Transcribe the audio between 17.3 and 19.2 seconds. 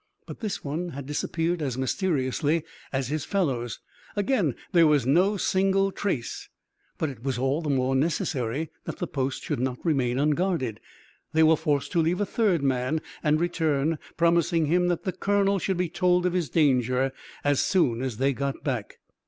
as soon as they got back.